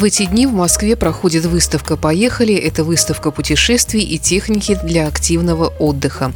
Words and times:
В 0.00 0.04
эти 0.04 0.24
дни 0.24 0.46
в 0.46 0.52
Москве 0.54 0.96
проходит 0.96 1.44
выставка 1.44 1.94
«Поехали». 1.94 2.54
Это 2.54 2.84
выставка 2.84 3.30
путешествий 3.30 4.00
и 4.00 4.16
техники 4.16 4.78
для 4.82 5.06
активного 5.06 5.66
отдыха. 5.78 6.32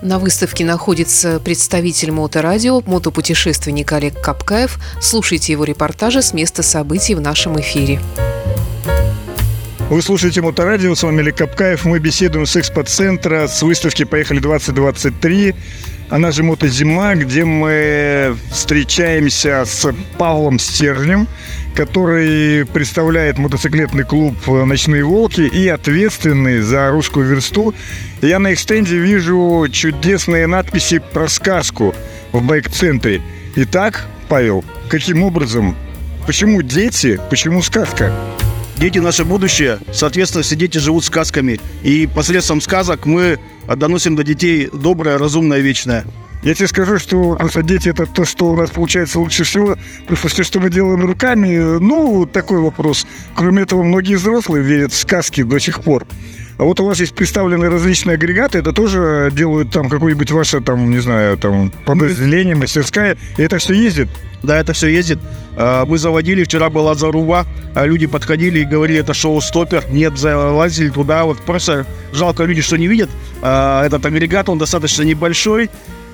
На 0.00 0.18
выставке 0.18 0.64
находится 0.64 1.38
представитель 1.38 2.12
моторадио, 2.12 2.80
мотопутешественник 2.86 3.92
Олег 3.92 4.18
Капкаев. 4.22 4.78
Слушайте 5.02 5.52
его 5.52 5.64
репортажи 5.64 6.22
с 6.22 6.32
места 6.32 6.62
событий 6.62 7.14
в 7.14 7.20
нашем 7.20 7.60
эфире. 7.60 8.00
Вы 9.90 10.02
слушаете 10.02 10.40
Моторадио, 10.40 10.94
с 10.94 11.02
вами 11.02 11.20
Олег 11.20 11.36
Капкаев. 11.36 11.84
Мы 11.84 11.98
беседуем 11.98 12.46
с 12.46 12.56
экспоцентра 12.56 13.46
с 13.46 13.62
выставки 13.62 14.04
«Поехали 14.04 14.40
2023» 14.40 15.54
она 16.10 16.30
же 16.30 16.42
«Мотозима», 16.42 17.14
где 17.14 17.44
мы 17.44 18.36
встречаемся 18.50 19.64
с 19.66 19.92
Павлом 20.18 20.58
Стерлем, 20.58 21.26
который 21.74 22.66
представляет 22.66 23.38
мотоциклетный 23.38 24.04
клуб 24.04 24.36
«Ночные 24.46 25.02
волки» 25.04 25.40
и 25.40 25.66
ответственный 25.66 26.60
за 26.60 26.90
русскую 26.90 27.26
версту. 27.26 27.74
Я 28.22 28.38
на 28.38 28.48
их 28.52 28.60
стенде 28.60 28.98
вижу 28.98 29.66
чудесные 29.72 30.46
надписи 30.46 30.98
про 30.98 31.26
сказку 31.28 31.94
в 32.32 32.42
байк-центре. 32.42 33.22
Итак, 33.56 34.06
Павел, 34.28 34.64
каким 34.88 35.22
образом? 35.22 35.76
Почему 36.26 36.62
дети? 36.62 37.20
Почему 37.30 37.62
сказка? 37.62 38.12
Дети– 38.76 38.98
наше 39.00 39.24
будущее. 39.24 39.78
Соответственно, 39.92 40.42
все 40.42 40.56
дети 40.56 40.78
живут 40.78 41.04
сказками. 41.04 41.60
И 41.82 42.08
посредством 42.12 42.60
сказок 42.60 43.06
мы 43.06 43.38
доносим 43.66 44.16
до 44.16 44.24
детей 44.24 44.68
доброе, 44.72 45.16
разумное, 45.16 45.60
вечное. 45.60 46.04
Я 46.42 46.54
тебе 46.54 46.68
скажу, 46.68 46.98
что 46.98 47.36
просто 47.36 47.62
дети 47.62 47.88
это 47.88 48.04
то, 48.04 48.26
что 48.26 48.50
у 48.50 48.56
нас 48.56 48.70
получается 48.70 49.18
лучше 49.18 49.44
всего. 49.44 49.76
Просто 50.06 50.28
все, 50.28 50.42
что 50.42 50.60
мы 50.60 50.68
делаем 50.68 51.00
руками, 51.06 51.78
ну, 51.78 52.26
такой 52.26 52.58
вопрос. 52.58 53.06
Кроме 53.34 53.62
этого, 53.62 53.82
многие 53.82 54.16
взрослые 54.16 54.62
верят 54.62 54.92
в 54.92 54.96
сказки 54.96 55.42
до 55.42 55.58
сих 55.58 55.80
пор. 55.80 56.06
А 56.56 56.64
вот 56.64 56.78
у 56.78 56.84
вас 56.84 57.00
есть 57.00 57.14
представлены 57.14 57.68
различные 57.68 58.14
агрегаты, 58.14 58.58
это 58.58 58.72
тоже 58.72 59.30
делают 59.34 59.70
там 59.70 59.88
какое-нибудь 59.88 60.30
ваше, 60.30 60.60
там, 60.60 60.90
не 60.90 61.00
знаю, 61.00 61.36
там, 61.36 61.72
подразделение, 61.84 62.54
мастерская, 62.54 63.16
и 63.36 63.42
это 63.42 63.58
все 63.58 63.74
ездит? 63.74 64.08
Да, 64.44 64.58
это 64.58 64.72
все 64.72 64.88
ездит. 64.88 65.18
А, 65.56 65.84
мы 65.84 65.98
заводили, 65.98 66.44
вчера 66.44 66.70
была 66.70 66.94
заруба, 66.94 67.46
а 67.74 67.86
люди 67.86 68.06
подходили 68.06 68.60
и 68.60 68.64
говорили, 68.64 69.00
это 69.00 69.14
шоу-стопер. 69.14 69.84
Нет, 69.90 70.16
залазили 70.16 70.90
туда, 70.90 71.24
вот 71.24 71.38
просто 71.40 71.86
жалко 72.12 72.44
люди, 72.44 72.60
что 72.60 72.76
не 72.76 72.86
видят. 72.86 73.10
А, 73.42 73.84
этот 73.84 74.04
агрегат, 74.06 74.48
он 74.48 74.58
достаточно 74.58 75.02
небольшой, 75.02 75.70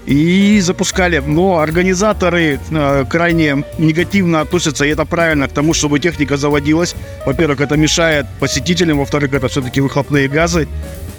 и 0.07 0.61
запускали. 0.61 1.23
Но 1.25 1.59
организаторы 1.59 2.59
э, 2.71 3.05
крайне 3.09 3.65
негативно 3.79 4.41
относятся, 4.41 4.85
и 4.85 4.89
это 4.89 5.05
правильно, 5.05 5.49
к 5.49 5.53
тому, 5.53 5.75
чтобы 5.75 6.01
техника 6.01 6.37
заводилась. 6.37 6.95
Во-первых, 7.27 7.61
это 7.61 7.77
мешает 7.77 8.27
посетителям, 8.39 8.99
во-вторых, 8.99 9.33
это 9.33 9.49
все-таки 9.49 9.81
выхлопные 9.81 10.29
газы. 10.29 10.69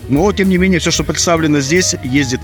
Но, 0.09 0.31
тем 0.33 0.49
не 0.49 0.57
менее, 0.57 0.79
все, 0.79 0.91
что 0.91 1.03
представлено 1.03 1.59
здесь, 1.61 1.95
ездит. 2.03 2.41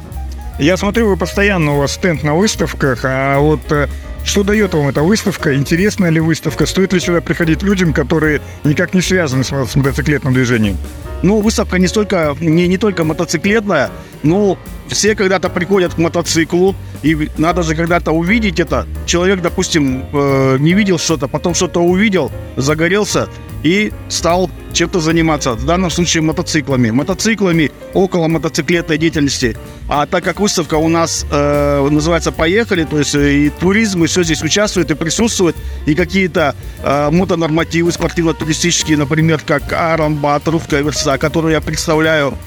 Я 0.60 0.78
смотрю, 0.78 1.10
вы 1.10 1.18
постоянно 1.18 1.76
у 1.76 1.80
вас 1.80 1.94
стенд 1.94 2.24
на 2.24 2.34
выставках, 2.34 3.02
а 3.04 3.40
вот 3.40 3.72
э, 3.72 3.88
что 4.28 4.44
дает 4.44 4.74
вам 4.74 4.90
эта 4.90 5.02
выставка? 5.02 5.56
Интересная 5.56 6.10
ли 6.10 6.20
выставка? 6.20 6.66
Стоит 6.66 6.94
ли 6.94 7.00
сюда 7.00 7.22
приходить 7.22 7.64
людям, 7.64 7.94
которые 7.94 8.42
никак 8.64 8.94
не 8.94 9.02
связаны 9.02 9.44
с, 9.44 9.76
мотоциклетным 9.76 10.34
движением? 10.34 10.78
Ну, 11.24 11.40
выставка 11.42 11.80
не 11.80 11.88
столько, 11.88 12.36
не, 12.40 12.68
не 12.68 12.78
только 12.78 13.04
мотоциклетная, 13.04 13.90
но 14.24 14.58
все 14.88 15.16
когда-то 15.16 15.50
приходят 15.50 15.94
к 15.94 15.98
мотоциклу, 15.98 16.76
и 17.04 17.30
надо 17.38 17.64
же 17.64 17.76
когда-то 17.76 18.12
увидеть 18.12 18.60
это. 18.60 18.86
Человек, 19.06 19.42
допустим, 19.42 20.06
э, 20.14 20.58
не 20.60 20.74
видел 20.74 21.00
что-то, 21.00 21.28
потом 21.28 21.54
что-то 21.54 21.80
увидел, 21.80 22.32
загорелся 22.58 23.30
и 23.64 23.92
стал 24.10 24.52
чем-то 24.74 25.00
заниматься. 25.00 25.54
В 25.54 25.66
данном 25.66 25.90
случае 25.90 26.24
мотоциклами. 26.24 26.90
Мотоциклами 26.92 27.72
около 27.94 28.28
мотоциклетной 28.28 28.98
деятельности. 28.98 29.58
А 29.90 30.06
так 30.06 30.24
как 30.24 30.40
выставка 30.40 30.76
у 30.76 30.90
нас 30.90 31.26
э, 31.32 31.88
называется 31.90 32.32
«Поехали», 32.32 32.84
то 32.84 33.00
есть 33.00 33.16
э, 33.16 33.34
и 33.34 33.50
туризм, 33.50 34.04
и 34.04 34.08
все 34.08 34.24
здесь 34.24 34.44
участвует 34.44 34.92
и 34.92 34.96
присутствует, 34.96 35.56
и 35.86 35.96
какие-то 35.96 36.56
э, 36.84 37.10
мотонормативы 37.12 37.92
спортивно-туристические, 37.92 38.98
например, 38.98 39.42
как 39.46 39.72
Арамбат, 39.74 40.48
русская 40.48 40.82
верса, 40.82 41.18
которую 41.18 41.54
я 41.54 41.62
представляю, 41.62 42.38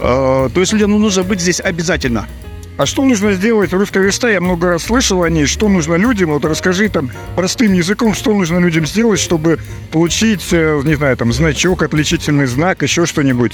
э, 0.00 0.48
то 0.52 0.60
есть 0.60 0.72
людям 0.72 0.90
нужно 0.90 1.22
быть 1.22 1.40
здесь 1.40 1.60
обязательно. 1.60 2.28
А 2.78 2.86
что 2.86 3.04
нужно 3.04 3.34
сделать? 3.34 3.72
Русская 3.72 4.02
верста, 4.02 4.30
я 4.30 4.40
много 4.40 4.68
раз 4.68 4.84
слышал 4.84 5.22
о 5.22 5.28
ней. 5.28 5.46
Что 5.46 5.68
нужно 5.68 5.94
людям? 5.94 6.30
Вот 6.30 6.44
расскажи 6.44 6.88
там 6.88 7.10
простым 7.36 7.74
языком, 7.74 8.14
что 8.14 8.32
нужно 8.32 8.58
людям 8.58 8.86
сделать, 8.86 9.20
чтобы 9.20 9.58
получить, 9.90 10.46
э, 10.52 10.80
не 10.84 10.94
знаю, 10.94 11.16
там, 11.16 11.32
значок, 11.32 11.82
отличительный 11.82 12.46
знак, 12.46 12.82
еще 12.82 13.04
что-нибудь. 13.04 13.52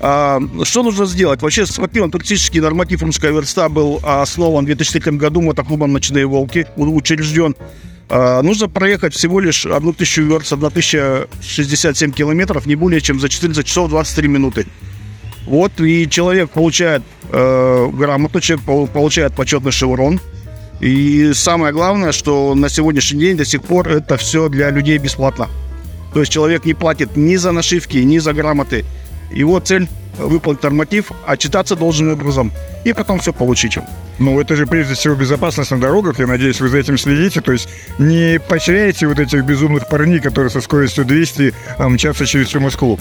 А, 0.00 0.40
что 0.64 0.82
нужно 0.82 1.06
сделать? 1.06 1.42
Вообще, 1.42 1.64
спортивно-туристический 1.64 2.60
норматив 2.60 3.02
«Русская 3.02 3.32
верста» 3.32 3.68
был 3.68 4.00
основан 4.02 4.64
в 4.64 4.66
2003 4.66 5.16
году 5.16 5.40
мотоклубом 5.40 5.92
«Ночные 5.92 6.26
волки», 6.26 6.66
учрежден. 6.76 7.54
А, 8.08 8.42
нужно 8.42 8.68
проехать 8.68 9.14
всего 9.14 9.40
лишь 9.40 9.64
1000 9.64 10.22
верст, 10.22 10.52
1067 10.52 12.12
километров, 12.12 12.66
не 12.66 12.74
более 12.74 13.00
чем 13.00 13.20
за 13.20 13.28
14 13.28 13.64
часов 13.64 13.90
23 13.90 14.28
минуты. 14.28 14.66
Вот, 15.46 15.80
и 15.80 16.08
человек 16.10 16.50
получает 16.50 17.02
э, 17.30 17.88
грамоту, 17.92 18.40
человек 18.40 18.64
получает 18.92 19.32
почетный 19.34 19.72
шеврон. 19.72 20.20
И 20.80 21.32
самое 21.34 21.72
главное, 21.72 22.12
что 22.12 22.54
на 22.54 22.68
сегодняшний 22.68 23.20
день 23.20 23.36
до 23.36 23.44
сих 23.44 23.62
пор 23.62 23.88
это 23.88 24.16
все 24.16 24.48
для 24.48 24.70
людей 24.70 24.98
бесплатно. 24.98 25.48
То 26.12 26.20
есть 26.20 26.32
человек 26.32 26.64
не 26.64 26.74
платит 26.74 27.16
ни 27.16 27.36
за 27.36 27.52
нашивки, 27.52 27.98
ни 27.98 28.18
за 28.18 28.32
грамоты. 28.32 28.84
Его 29.32 29.60
цель 29.60 29.88
выполнить 30.18 30.62
норматив, 30.62 31.12
а 31.26 31.36
читаться 31.36 31.76
должным 31.76 32.12
образом, 32.12 32.52
и 32.84 32.92
потом 32.92 33.18
все 33.18 33.32
получить. 33.32 33.78
Ну, 34.18 34.40
это 34.40 34.56
же 34.56 34.66
прежде 34.66 34.94
всего 34.94 35.14
безопасность 35.14 35.70
на 35.70 35.78
дорогах, 35.78 36.18
я 36.18 36.26
надеюсь, 36.26 36.60
вы 36.60 36.68
за 36.68 36.78
этим 36.78 36.96
следите, 36.96 37.40
то 37.40 37.52
есть 37.52 37.68
не 37.98 38.40
поощряете 38.40 39.06
вот 39.06 39.18
этих 39.18 39.44
безумных 39.44 39.88
парней, 39.88 40.20
которые 40.20 40.50
со 40.50 40.60
скоростью 40.60 41.04
200 41.04 41.54
а, 41.78 41.88
мчатся 41.88 42.24
через 42.24 42.48
всю 42.48 42.60
Москву. 42.60 42.98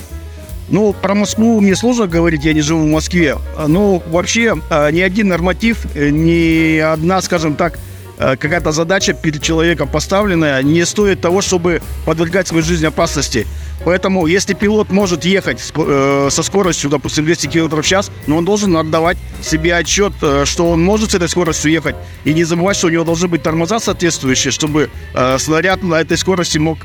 Ну, 0.69 0.93
про 0.93 1.13
Москву 1.13 1.61
мне 1.61 1.75
сложно 1.75 2.07
говорить, 2.07 2.43
я 2.43 2.53
не 2.53 2.61
живу 2.61 2.81
в 2.81 2.87
Москве. 2.87 3.37
Но 3.67 4.01
вообще 4.07 4.55
а, 4.69 4.89
ни 4.89 5.01
один 5.01 5.27
норматив, 5.27 5.85
э, 5.93 6.09
ни 6.09 6.79
одна, 6.79 7.21
скажем 7.21 7.55
так, 7.55 7.77
э, 8.17 8.35
какая-то 8.35 8.71
задача 8.71 9.13
перед 9.13 9.43
человеком 9.43 9.87
поставленная 9.87 10.63
не 10.63 10.83
стоит 10.85 11.21
того, 11.21 11.41
чтобы 11.41 11.83
подвергать 12.05 12.47
свою 12.47 12.63
жизнь 12.63 12.85
опасности. 12.85 13.45
Поэтому, 13.83 14.25
если 14.25 14.55
пилот 14.55 14.89
может 14.89 15.23
ехать 15.25 15.61
э, 15.75 16.29
со 16.31 16.41
скоростью, 16.41 16.89
допустим, 16.89 17.25
200 17.25 17.47
км 17.47 17.83
в 17.83 17.85
час, 17.85 18.09
но 18.25 18.37
он 18.37 18.45
должен 18.45 18.75
отдавать 18.75 19.17
себе 19.43 19.75
отчет, 19.75 20.13
что 20.45 20.71
он 20.71 20.83
может 20.83 21.11
с 21.11 21.15
этой 21.15 21.29
скоростью 21.29 21.71
ехать. 21.71 21.95
И 22.23 22.33
не 22.33 22.43
забывать, 22.43 22.75
что 22.75 22.87
у 22.87 22.89
него 22.89 23.03
должны 23.03 23.27
быть 23.27 23.43
тормоза 23.43 23.79
соответствующие, 23.79 24.51
чтобы 24.51 24.89
снаряд 25.37 25.83
на 25.83 26.01
этой 26.01 26.17
скорости 26.17 26.57
мог 26.57 26.79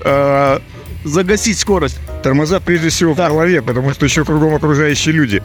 загасить 1.04 1.58
скорость. 1.58 1.98
Тормоза 2.22 2.60
прежде 2.60 2.90
всего 2.90 3.14
да. 3.14 3.28
в 3.28 3.32
голове, 3.32 3.62
потому 3.62 3.92
что 3.92 4.04
еще 4.04 4.24
кругом 4.24 4.54
окружающие 4.54 5.14
люди. 5.14 5.42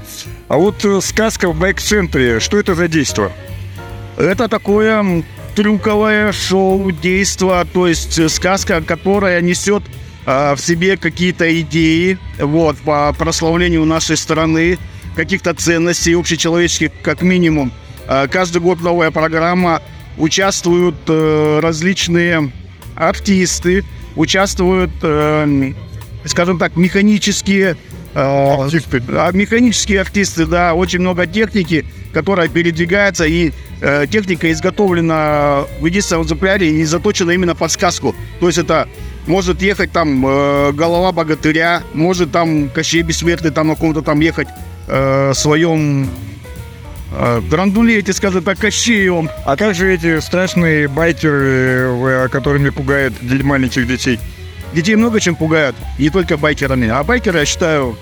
А 0.48 0.58
вот 0.58 0.84
э, 0.84 1.00
сказка 1.02 1.50
в 1.50 1.58
байк-центре, 1.58 2.40
что 2.40 2.58
это 2.58 2.76
за 2.76 2.88
действие? 2.88 3.32
Это 4.18 4.48
такое 4.48 5.24
трюковое 5.56 6.32
шоу, 6.32 6.92
действо, 6.92 7.66
то 7.72 7.88
есть 7.88 8.20
э, 8.20 8.30
сказка, 8.30 8.82
которая 8.82 9.42
несет 9.42 9.84
э, 10.26 10.56
в 10.56 10.60
себе 10.60 10.98
какие-то 10.98 11.62
идеи 11.62 12.18
вот, 12.40 12.78
по 12.78 13.14
прославлению 13.14 13.86
нашей 13.86 14.18
страны, 14.18 14.78
каких-то 15.16 15.54
ценностей 15.54 16.14
общечеловеческих, 16.14 16.92
как 17.02 17.22
минимум. 17.22 17.72
Э, 18.08 18.28
каждый 18.28 18.62
год 18.62 18.82
новая 18.82 19.12
программа, 19.12 19.82
участвуют 20.18 20.96
э, 21.08 21.60
различные 21.62 22.52
артисты, 22.96 23.84
участвуют, 24.16 24.91
э, 25.02 25.73
скажем 26.26 26.58
так, 26.58 26.76
механические 26.76 27.78
э, 28.14 28.20
артисты. 28.20 29.03
А, 29.09 29.32
механические 29.32 30.02
артисты, 30.02 30.46
да, 30.46 30.73
очень 30.73 31.00
много 31.00 31.28
техники, 31.28 31.85
которая 32.14 32.47
передвигается, 32.47 33.26
и 33.26 33.52
э, 33.82 34.06
техника 34.09 34.52
изготовлена 34.52 35.66
в 35.79 35.85
единственном 35.85 36.23
экземпляре 36.23 36.70
и 36.79 36.84
заточена 36.85 37.32
именно 37.32 37.56
под 37.56 37.72
сказку. 37.72 38.16
То 38.40 38.47
есть 38.47 38.58
это 38.58 38.88
может 39.28 39.62
ехать 39.62 39.91
там 39.91 40.26
э, 40.26 40.72
голова 40.72 41.12
богатыря, 41.12 41.84
может 41.94 42.32
там 42.32 42.70
Кощей 42.70 43.02
Бессмертный 43.02 43.52
там 43.52 43.67
на 43.67 43.76
ком-то 43.76 44.02
там 44.02 44.20
ехать 44.20 44.47
э, 44.88 45.34
своем 45.34 46.09
э, 47.17 47.41
драндуле, 47.50 47.97
эти, 47.97 48.12
скажем 48.12 48.44
так, 48.44 48.59
Кощеем. 48.59 49.29
А 49.46 49.56
как 49.56 49.76
же 49.76 49.94
эти 49.94 50.20
страшные 50.20 50.88
байкеры, 50.88 52.29
которыми 52.29 52.70
пугают 52.70 53.14
маленьких 53.22 53.88
детей? 53.88 54.20
Детей 54.73 54.96
много 54.96 55.20
чем 55.20 55.35
пугают, 55.35 55.76
не 55.97 56.09
только 56.09 56.38
байкерами. 56.38 56.90
А 56.90 57.03
байкеры, 57.03 57.40
я 57.40 57.46
считаю, 57.46 57.97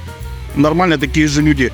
нормально 0.56 0.98
такие 0.98 1.27
же 1.27 1.42
люди. 1.42 1.71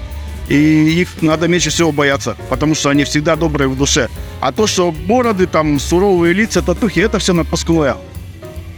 И 0.50 0.56
их 0.56 1.21
надо 1.21 1.47
меньше 1.47 1.69
всего 1.69 1.91
бояться, 1.91 2.36
потому 2.50 2.74
что 2.75 2.89
они 2.89 3.03
всегда 3.03 3.36
добрые 3.36 3.69
в 3.69 3.77
душе. 3.77 4.09
А 4.41 4.51
то, 4.51 4.68
что 4.68 4.91
бороды, 4.91 5.45
там, 5.45 5.80
суровые 5.80 6.33
лица, 6.33 6.62
татухи, 6.62 7.00
это 7.00 7.19
все 7.19 7.33
напускное. 7.33 7.97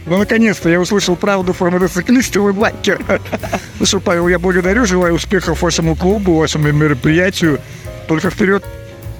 Ну, 0.06 0.18
наконец-то 0.18 0.68
я 0.68 0.80
услышал 0.80 1.14
правду 1.16 1.54
про 1.54 1.70
мотоциклистов 1.70 2.48
и 2.48 2.52
байкера. 2.52 3.20
Ну 3.78 3.86
что, 3.86 4.00
Павел, 4.00 4.28
я 4.28 4.38
благодарю, 4.38 4.84
желаю 4.84 5.14
успехов 5.14 5.62
вашему 5.62 5.94
клубу, 5.94 6.36
вашему 6.36 6.72
мероприятию. 6.72 7.60
Только 8.08 8.30
вперед. 8.30 8.64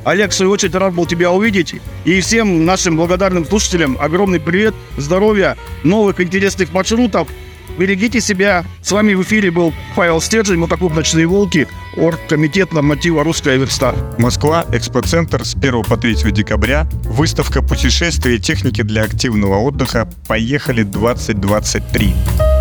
Олег, 0.05 0.32
в 0.32 0.34
свою 0.34 0.50
очередь, 0.50 0.75
рад 0.75 0.93
был 0.93 1.06
тебя 1.06 1.31
увидеть. 1.31 1.76
И 2.05 2.20
всем 2.20 2.64
нашим 2.64 2.96
благодарным 2.96 3.46
слушателям 3.46 3.96
огромный 4.00 4.40
привет, 4.40 4.75
здоровья, 4.96 5.56
новых 5.84 6.20
интересных 6.20 6.73
маршрутов. 6.73 7.29
Берегите 7.79 8.21
себя. 8.21 8.65
С 8.83 8.93
вами 8.93 9.15
в 9.15 9.23
эфире 9.23 9.51
был 9.51 9.73
Павел 9.97 10.21
Стержень, 10.21 10.59
мотоклуб 10.59 10.95
«Ночные 10.95 11.27
волки», 11.27 11.67
оргкомитет 11.97 12.73
норматива 12.73 13.25
«Русская 13.25 13.57
верста». 13.57 13.95
Москва, 14.19 14.67
экспоцентр 14.73 15.45
с 15.45 15.55
1 15.55 15.83
по 15.85 15.97
3 15.97 16.31
декабря. 16.33 16.87
Выставка 17.05 17.63
путешествий 17.63 18.37
и 18.37 18.39
техники 18.39 18.83
для 18.83 19.03
активного 19.03 19.59
отдыха 19.59 20.09
«Поехали 20.29 20.85
2023». 20.85 22.52